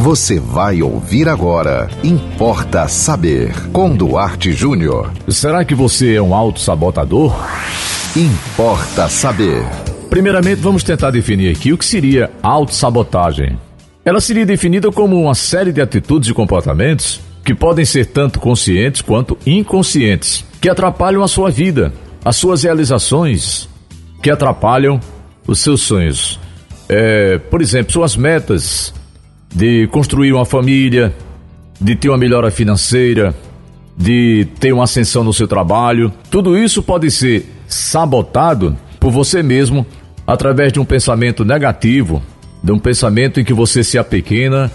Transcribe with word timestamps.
Você 0.00 0.40
vai 0.40 0.80
ouvir 0.80 1.28
agora. 1.28 1.86
Importa 2.02 2.88
saber. 2.88 3.52
Com 3.70 3.94
Duarte 3.94 4.50
Júnior. 4.50 5.12
Será 5.28 5.62
que 5.62 5.74
você 5.74 6.14
é 6.14 6.22
um 6.22 6.34
auto-sabotador? 6.34 7.36
Importa 8.16 9.10
saber. 9.10 9.62
Primeiramente, 10.08 10.58
vamos 10.62 10.82
tentar 10.82 11.10
definir 11.10 11.54
aqui 11.54 11.70
o 11.70 11.76
que 11.76 11.84
seria 11.84 12.30
autossabotagem. 12.42 13.58
Ela 14.02 14.22
seria 14.22 14.46
definida 14.46 14.90
como 14.90 15.20
uma 15.20 15.34
série 15.34 15.70
de 15.70 15.82
atitudes 15.82 16.30
e 16.30 16.34
comportamentos 16.34 17.20
que 17.44 17.54
podem 17.54 17.84
ser 17.84 18.06
tanto 18.06 18.40
conscientes 18.40 19.02
quanto 19.02 19.36
inconscientes, 19.46 20.46
que 20.62 20.70
atrapalham 20.70 21.22
a 21.22 21.28
sua 21.28 21.50
vida, 21.50 21.92
as 22.24 22.36
suas 22.36 22.62
realizações, 22.62 23.68
que 24.22 24.30
atrapalham 24.30 24.98
os 25.46 25.58
seus 25.58 25.82
sonhos. 25.82 26.40
É, 26.88 27.36
por 27.36 27.60
exemplo, 27.60 27.92
suas 27.92 28.16
metas, 28.16 28.94
de 29.54 29.86
construir 29.88 30.32
uma 30.32 30.44
família, 30.44 31.14
de 31.80 31.96
ter 31.96 32.08
uma 32.08 32.18
melhora 32.18 32.50
financeira, 32.50 33.34
de 33.96 34.46
ter 34.58 34.72
uma 34.72 34.84
ascensão 34.84 35.24
no 35.24 35.32
seu 35.32 35.48
trabalho. 35.48 36.12
Tudo 36.30 36.56
isso 36.56 36.82
pode 36.82 37.10
ser 37.10 37.46
sabotado 37.66 38.76
por 38.98 39.10
você 39.10 39.42
mesmo 39.42 39.86
através 40.26 40.72
de 40.72 40.78
um 40.78 40.84
pensamento 40.84 41.44
negativo, 41.44 42.22
de 42.62 42.72
um 42.72 42.78
pensamento 42.78 43.40
em 43.40 43.44
que 43.44 43.52
você 43.52 43.82
se 43.82 43.98
apequena, 43.98 44.70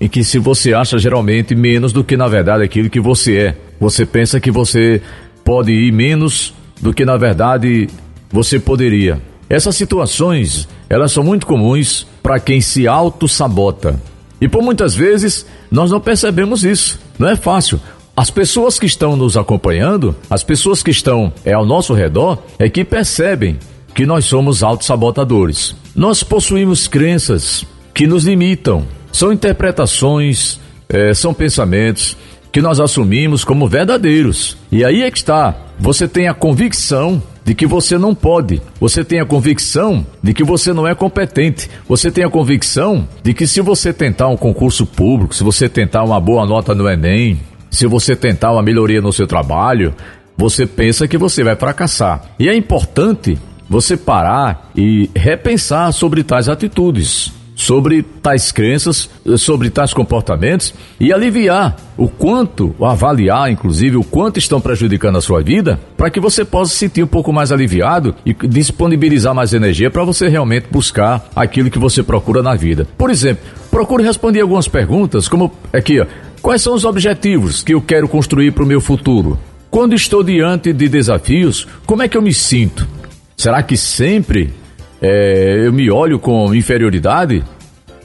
em 0.00 0.08
que 0.08 0.22
se 0.22 0.38
você 0.38 0.72
acha 0.72 0.98
geralmente 0.98 1.54
menos 1.54 1.92
do 1.92 2.04
que 2.04 2.16
na 2.16 2.28
verdade 2.28 2.64
aquilo 2.64 2.88
que 2.88 3.00
você 3.00 3.36
é. 3.36 3.56
Você 3.78 4.06
pensa 4.06 4.40
que 4.40 4.50
você 4.50 5.02
pode 5.44 5.72
ir 5.72 5.92
menos 5.92 6.54
do 6.80 6.94
que 6.94 7.04
na 7.04 7.16
verdade 7.16 7.88
você 8.30 8.58
poderia. 8.58 9.20
Essas 9.48 9.74
situações, 9.74 10.68
elas 10.88 11.12
são 11.12 11.24
muito 11.24 11.46
comuns 11.46 12.06
para 12.22 12.38
quem 12.38 12.60
se 12.60 12.86
auto-sabota. 12.86 14.00
E 14.40 14.48
por 14.48 14.62
muitas 14.62 14.94
vezes 14.94 15.46
nós 15.70 15.90
não 15.90 16.00
percebemos 16.00 16.64
isso. 16.64 16.98
Não 17.18 17.28
é 17.28 17.36
fácil. 17.36 17.80
As 18.16 18.30
pessoas 18.30 18.78
que 18.78 18.86
estão 18.86 19.16
nos 19.16 19.36
acompanhando, 19.36 20.14
as 20.28 20.42
pessoas 20.42 20.82
que 20.82 20.90
estão 20.90 21.32
é, 21.44 21.52
ao 21.52 21.64
nosso 21.64 21.94
redor, 21.94 22.38
é 22.58 22.68
que 22.68 22.84
percebem 22.84 23.58
que 23.94 24.04
nós 24.06 24.24
somos 24.24 24.62
autossabotadores. 24.62 25.74
Nós 25.94 26.22
possuímos 26.22 26.86
crenças 26.86 27.64
que 27.94 28.06
nos 28.06 28.24
limitam. 28.24 28.84
São 29.12 29.32
interpretações, 29.32 30.60
é, 30.88 31.14
são 31.14 31.32
pensamentos 31.32 32.16
que 32.52 32.60
nós 32.60 32.80
assumimos 32.80 33.44
como 33.44 33.68
verdadeiros. 33.68 34.56
E 34.70 34.84
aí 34.84 35.02
é 35.02 35.10
que 35.10 35.18
está. 35.18 35.54
Você 35.78 36.06
tem 36.06 36.28
a 36.28 36.34
convicção 36.34 37.22
de 37.50 37.54
que 37.56 37.66
você 37.66 37.98
não 37.98 38.14
pode. 38.14 38.62
Você 38.78 39.02
tem 39.02 39.18
a 39.18 39.24
convicção 39.24 40.06
de 40.22 40.32
que 40.32 40.44
você 40.44 40.72
não 40.72 40.86
é 40.86 40.94
competente. 40.94 41.68
Você 41.88 42.08
tem 42.08 42.22
a 42.22 42.30
convicção 42.30 43.08
de 43.24 43.34
que 43.34 43.44
se 43.44 43.60
você 43.60 43.92
tentar 43.92 44.28
um 44.28 44.36
concurso 44.36 44.86
público, 44.86 45.34
se 45.34 45.42
você 45.42 45.68
tentar 45.68 46.04
uma 46.04 46.20
boa 46.20 46.46
nota 46.46 46.76
no 46.76 46.88
Enem, 46.88 47.40
se 47.68 47.88
você 47.88 48.14
tentar 48.14 48.52
uma 48.52 48.62
melhoria 48.62 49.00
no 49.00 49.12
seu 49.12 49.26
trabalho, 49.26 49.92
você 50.36 50.64
pensa 50.64 51.08
que 51.08 51.18
você 51.18 51.42
vai 51.42 51.56
fracassar. 51.56 52.22
E 52.38 52.48
é 52.48 52.54
importante 52.54 53.36
você 53.68 53.96
parar 53.96 54.70
e 54.76 55.10
repensar 55.12 55.92
sobre 55.92 56.22
tais 56.22 56.48
atitudes 56.48 57.32
sobre 57.60 58.02
tais 58.02 58.50
crenças, 58.50 59.10
sobre 59.36 59.68
tais 59.68 59.92
comportamentos 59.92 60.72
e 60.98 61.12
aliviar 61.12 61.76
o 61.94 62.08
quanto, 62.08 62.74
avaliar 62.80 63.52
inclusive 63.52 63.98
o 63.98 64.02
quanto 64.02 64.38
estão 64.38 64.62
prejudicando 64.62 65.18
a 65.18 65.20
sua 65.20 65.42
vida, 65.42 65.78
para 65.94 66.08
que 66.08 66.18
você 66.18 66.42
possa 66.42 66.72
se 66.72 66.78
sentir 66.78 67.02
um 67.02 67.06
pouco 67.06 67.34
mais 67.34 67.52
aliviado 67.52 68.14
e 68.24 68.32
disponibilizar 68.32 69.34
mais 69.34 69.52
energia 69.52 69.90
para 69.90 70.04
você 70.04 70.26
realmente 70.26 70.68
buscar 70.70 71.28
aquilo 71.36 71.70
que 71.70 71.78
você 71.78 72.02
procura 72.02 72.42
na 72.42 72.54
vida. 72.54 72.88
Por 72.96 73.10
exemplo, 73.10 73.44
procure 73.70 74.02
responder 74.02 74.40
algumas 74.40 74.66
perguntas, 74.66 75.28
como 75.28 75.52
aqui, 75.70 76.00
ó, 76.00 76.06
quais 76.40 76.62
são 76.62 76.74
os 76.74 76.86
objetivos 76.86 77.62
que 77.62 77.74
eu 77.74 77.82
quero 77.82 78.08
construir 78.08 78.52
para 78.52 78.64
o 78.64 78.66
meu 78.66 78.80
futuro? 78.80 79.38
Quando 79.70 79.94
estou 79.94 80.24
diante 80.24 80.72
de 80.72 80.88
desafios, 80.88 81.68
como 81.84 82.02
é 82.02 82.08
que 82.08 82.16
eu 82.16 82.22
me 82.22 82.32
sinto? 82.32 82.88
Será 83.36 83.62
que 83.62 83.76
sempre 83.76 84.50
é, 85.00 85.62
eu 85.66 85.72
me 85.72 85.90
olho 85.90 86.18
com 86.18 86.54
inferioridade, 86.54 87.44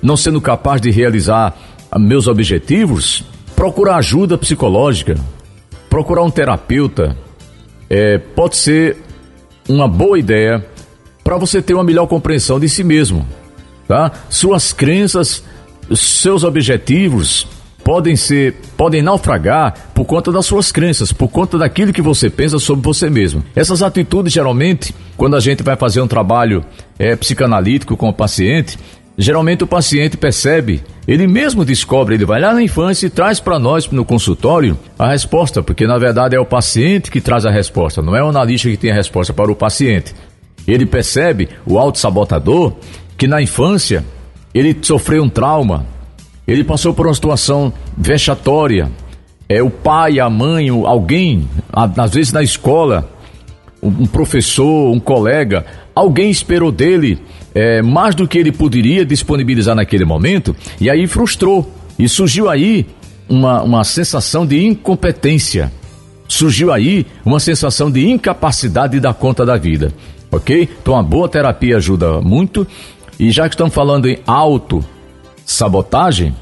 não 0.02 0.16
sendo 0.16 0.40
capaz 0.40 0.80
de 0.80 0.92
realizar 0.92 1.56
meus 1.98 2.28
objetivos, 2.28 3.24
procurar 3.56 3.98
ajuda 3.98 4.38
psicológica, 4.38 5.16
procurar 5.90 6.24
um 6.24 6.30
terapeuta, 6.30 7.18
é, 7.90 8.18
pode 8.18 8.58
ser 8.58 8.98
uma 9.68 9.88
boa 9.88 10.20
ideia 10.20 10.66
para 11.24 11.38
você 11.38 11.62
ter 11.62 11.74
uma 11.74 11.84
melhor 11.84 12.08
compreensão 12.08 12.60
de 12.60 12.70
si 12.70 12.84
mesmo, 12.84 13.26
tá? 13.88 14.12
Suas 14.30 14.72
crenças, 14.72 15.44
seus 15.94 16.44
objetivos 16.44 17.48
podem 17.86 18.16
ser, 18.16 18.56
podem 18.76 19.04
naufragar 19.04 19.92
por 19.94 20.06
conta 20.06 20.32
das 20.32 20.48
suas 20.48 20.72
crenças, 20.72 21.14
por 21.14 21.28
conta 21.28 21.56
daquilo 21.56 21.94
que 21.94 22.02
você 22.02 22.32
pensa 22.32 22.58
sobre 22.58 22.84
você 22.84 23.12
mesmo. 23.12 23.44
Essas 23.56 23.84
atitudes, 23.84 24.34
geralmente, 24.34 24.94
quando 25.16 25.36
a 25.36 25.40
gente 25.40 25.62
vai 25.62 25.76
fazer 25.76 26.02
um 26.02 26.08
trabalho 26.08 26.66
é, 26.98 27.16
psicanalítico 27.16 27.96
com 27.96 28.10
o 28.10 28.14
paciente, 28.14 28.80
geralmente 29.16 29.64
o 29.64 29.68
paciente 29.68 30.18
percebe, 30.18 30.84
ele 31.08 31.28
mesmo 31.28 31.64
descobre, 31.64 32.16
ele 32.16 32.26
vai 32.26 32.42
lá 32.42 32.56
na 32.56 32.64
infância 32.64 33.06
e 33.06 33.10
traz 33.10 33.40
para 33.40 33.60
nós 33.60 33.88
no 33.92 34.04
consultório 34.04 34.76
a 34.98 35.08
resposta, 35.08 35.62
porque 35.62 35.86
na 35.86 36.00
verdade 36.00 36.36
é 36.36 36.40
o 36.40 36.46
paciente 36.46 37.12
que 37.12 37.22
traz 37.22 37.46
a 37.46 37.52
resposta, 37.52 38.02
não 38.02 38.16
é 38.16 38.24
o 38.24 38.30
analista 38.30 38.68
que 38.68 38.78
tem 38.78 38.90
a 38.90 38.96
resposta 38.96 39.32
para 39.32 39.52
o 39.52 39.56
paciente. 39.56 40.12
Ele 40.68 40.88
percebe, 40.88 41.50
o 41.68 41.78
auto-sabotador, 41.78 42.74
que 43.16 43.28
na 43.28 43.44
infância 43.44 44.04
ele 44.56 44.76
sofreu 44.82 45.22
um 45.22 45.30
trauma, 45.30 45.86
ele 46.48 46.64
passou 46.64 46.94
por 46.94 47.08
uma 47.08 47.14
situação 47.14 47.74
vexatória. 47.98 48.92
É 49.48 49.62
o 49.62 49.70
pai, 49.70 50.20
a 50.20 50.30
mãe, 50.30 50.70
alguém, 50.70 51.48
às 51.72 52.14
vezes 52.14 52.34
na 52.34 52.42
escola, 52.42 53.10
um 53.82 54.06
professor, 54.08 54.92
um 54.92 55.00
colega, 55.00 55.66
alguém 55.94 56.32
esperou 56.32 56.72
dele 56.72 57.20
é, 57.54 57.82
mais 57.82 58.16
do 58.16 58.28
que 58.28 58.38
ele 58.38 58.52
poderia 58.52 59.06
disponibilizar 59.06 59.76
naquele 59.76 60.04
momento 60.04 60.56
e 60.80 60.90
aí 60.90 61.08
frustrou. 61.08 61.72
E 61.98 62.10
surgiu 62.10 62.50
aí 62.50 62.86
uma, 63.30 63.62
uma 63.62 63.84
sensação 63.84 64.46
de 64.46 64.66
incompetência. 64.66 65.72
Surgiu 66.28 66.74
aí 66.74 67.06
uma 67.24 67.40
sensação 67.40 67.90
de 67.90 68.10
incapacidade 68.10 68.94
de 68.94 69.00
dar 69.00 69.14
conta 69.14 69.46
da 69.46 69.56
vida. 69.56 69.94
Ok? 70.32 70.68
Então 70.82 70.98
a 70.98 71.04
boa 71.04 71.30
terapia 71.30 71.78
ajuda 71.78 72.20
muito. 72.20 72.68
E 73.18 73.32
já 73.32 73.48
que 73.48 73.56
estamos 73.56 73.74
falando 73.74 74.08
em 74.08 74.18
auto 74.28 74.84
sabotagem, 75.46 76.36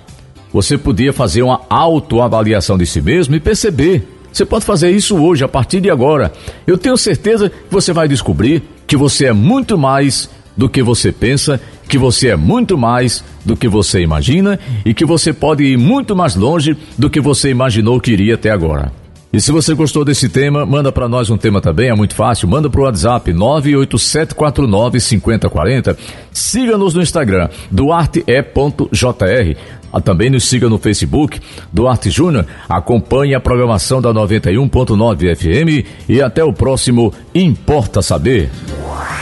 você 0.51 0.77
podia 0.77 1.11
fazer 1.11 1.43
uma 1.43 1.61
autoavaliação 1.69 2.77
de 2.77 2.85
si 2.85 3.01
mesmo 3.01 3.35
e 3.35 3.39
perceber. 3.39 4.07
Você 4.31 4.45
pode 4.45 4.65
fazer 4.65 4.89
isso 4.91 5.17
hoje, 5.17 5.43
a 5.43 5.47
partir 5.47 5.81
de 5.81 5.89
agora. 5.89 6.31
Eu 6.65 6.77
tenho 6.77 6.97
certeza 6.97 7.49
que 7.49 7.71
você 7.71 7.91
vai 7.93 8.07
descobrir 8.07 8.63
que 8.87 8.97
você 8.97 9.25
é 9.25 9.33
muito 9.33 9.77
mais 9.77 10.29
do 10.55 10.69
que 10.69 10.81
você 10.81 11.11
pensa, 11.11 11.59
que 11.87 11.97
você 11.97 12.29
é 12.29 12.35
muito 12.35 12.77
mais 12.77 13.23
do 13.43 13.55
que 13.55 13.67
você 13.67 14.01
imagina 14.01 14.59
e 14.85 14.93
que 14.93 15.05
você 15.05 15.33
pode 15.33 15.63
ir 15.63 15.77
muito 15.77 16.15
mais 16.15 16.35
longe 16.35 16.77
do 16.97 17.09
que 17.09 17.19
você 17.19 17.49
imaginou 17.49 17.99
que 17.99 18.11
iria 18.11 18.35
até 18.35 18.49
agora. 18.49 19.02
E 19.33 19.41
se 19.41 19.51
você 19.51 19.73
gostou 19.73 20.05
desse 20.05 20.29
tema, 20.29 20.63
manda 20.63 20.91
para 20.91 21.09
nós 21.09 21.31
um 21.31 21.37
tema 21.37 21.59
também, 21.59 21.89
é 21.89 21.95
muito 21.95 22.13
fácil. 22.13 22.47
Manda 22.47 22.69
para 22.69 22.81
o 22.81 22.83
WhatsApp 22.83 23.33
987495040. 23.33 25.97
Siga-nos 26.31 26.93
no 26.93 27.01
Instagram, 27.01 27.49
duarte.jr. 27.71 29.57
Ah, 29.91 29.99
também 29.99 30.29
nos 30.29 30.43
siga 30.43 30.69
no 30.69 30.77
Facebook, 30.77 31.39
Duarte 31.71 32.11
Júnior. 32.11 32.45
Acompanhe 32.69 33.33
a 33.33 33.39
programação 33.39 33.99
da 33.99 34.13
91.9 34.13 35.35
FM 35.35 35.83
e 36.07 36.21
até 36.21 36.43
o 36.43 36.53
próximo 36.53 37.11
Importa 37.33 38.03
Saber. 38.03 38.51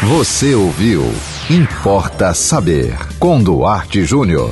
Você 0.04 0.54
ouviu 0.56 1.10
Importa 1.50 2.34
Saber 2.34 2.98
com 3.18 3.42
Duarte 3.42 4.04
Júnior. 4.04 4.50